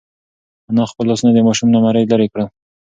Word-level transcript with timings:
انا 0.71 0.83
خپل 0.91 1.05
لاسونه 1.09 1.31
د 1.33 1.39
ماشوم 1.47 1.69
له 1.75 1.79
مرۍ 1.85 2.03
لرې 2.11 2.27
کړل. 2.31 2.47